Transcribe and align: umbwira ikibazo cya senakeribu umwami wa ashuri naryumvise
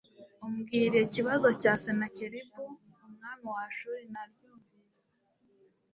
umbwira 0.45 0.95
ikibazo 1.07 1.47
cya 1.61 1.73
senakeribu 1.83 2.61
umwami 3.07 3.45
wa 3.55 3.61
ashuri 3.69 4.01
naryumvise 4.13 5.01